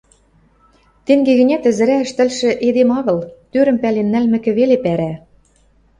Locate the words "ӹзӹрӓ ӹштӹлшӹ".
1.69-2.49